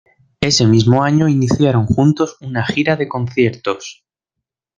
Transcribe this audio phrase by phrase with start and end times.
[0.39, 4.03] Ese mismo año iniciaron juntos una gira de conciertos.